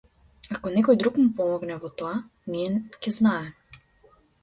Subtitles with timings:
[0.55, 2.17] Ако некој друг му помогне во тоа,
[2.57, 3.81] ние ќе знаеме.